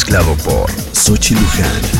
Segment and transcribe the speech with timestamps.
[0.00, 1.99] Mezclado por Sochi Luján.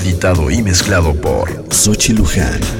[0.00, 2.79] Editado y mezclado por Sochi Luján.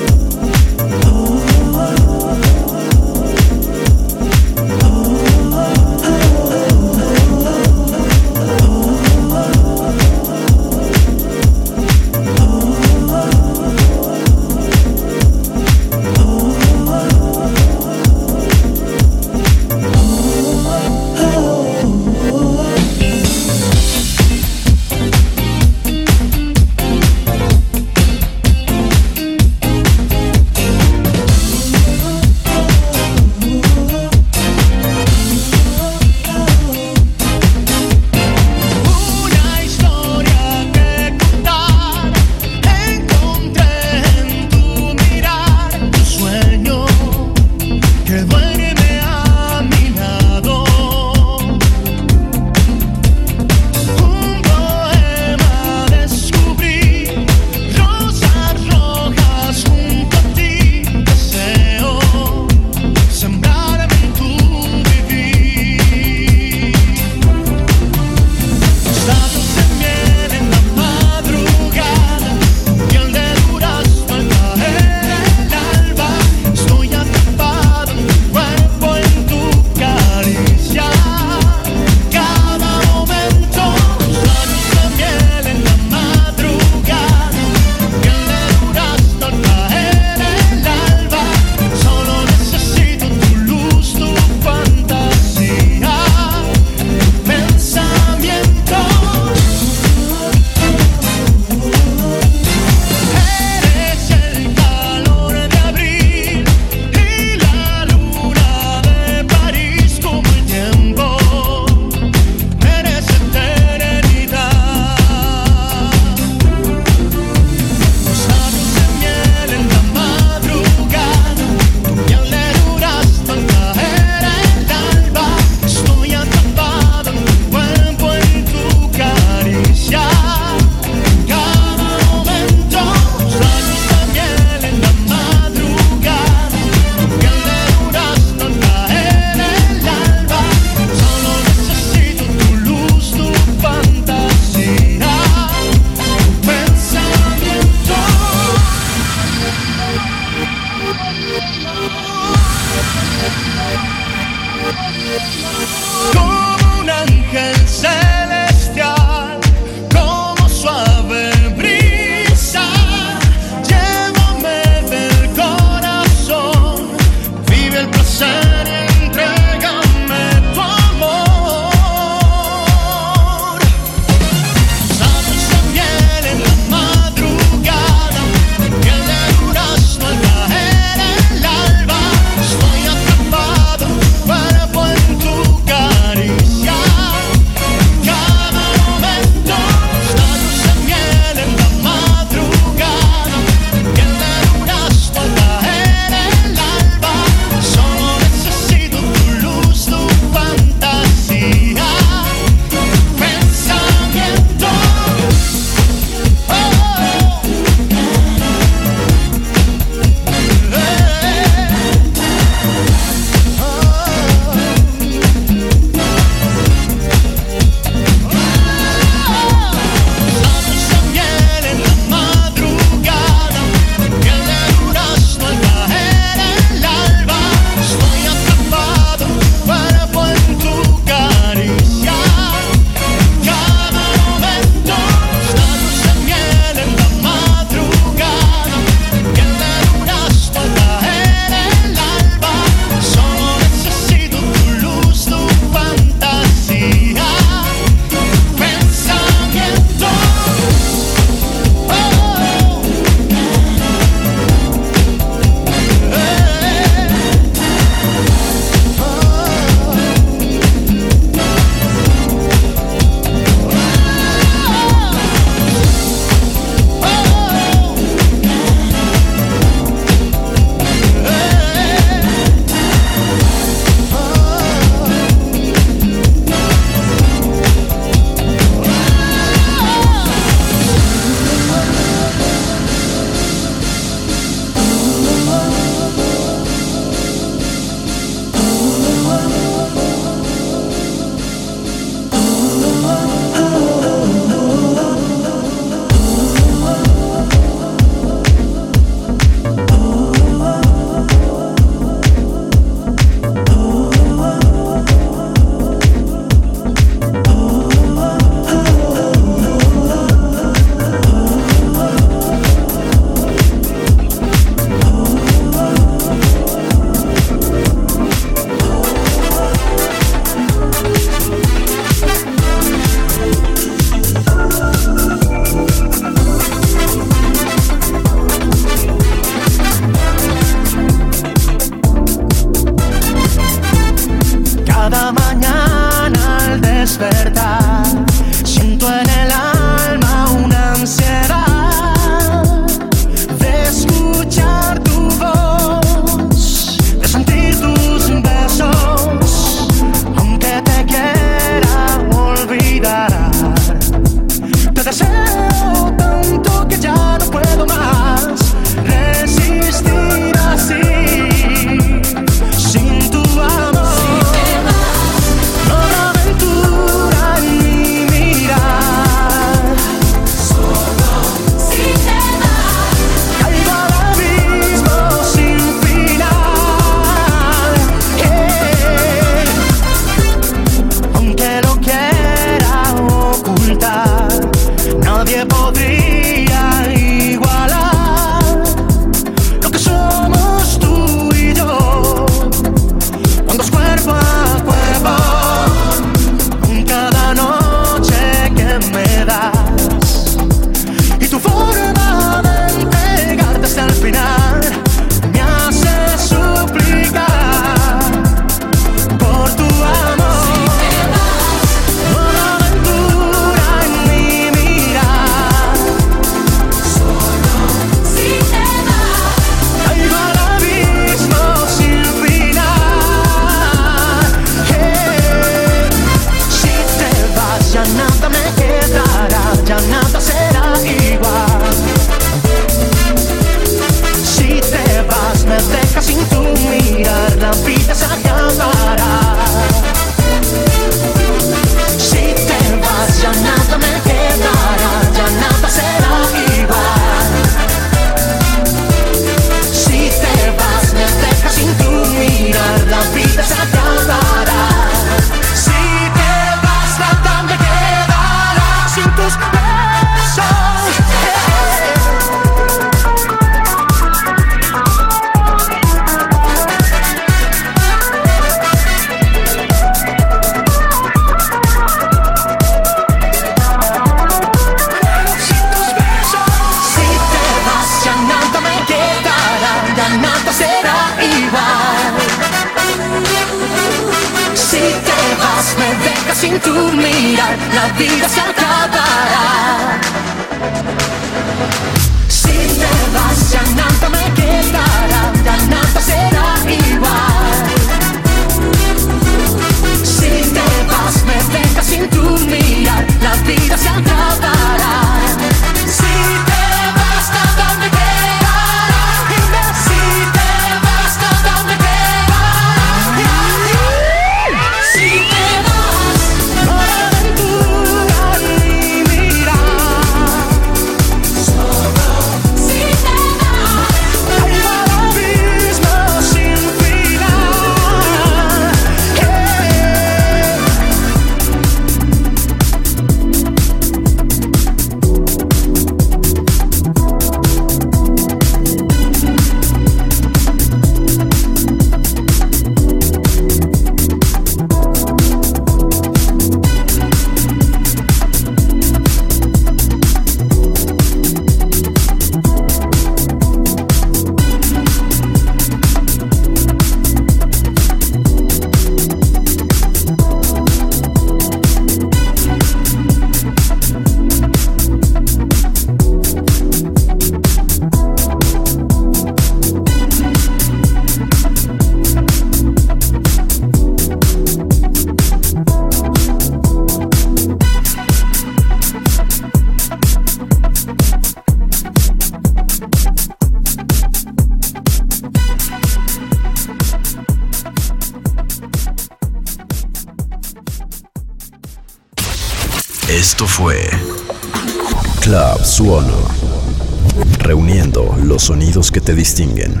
[599.12, 600.00] Que te distinguen.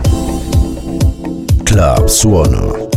[1.64, 2.91] Club Suono.